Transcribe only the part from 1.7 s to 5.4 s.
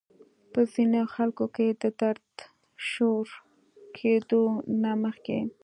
د درد شورو کېدو نه مخکې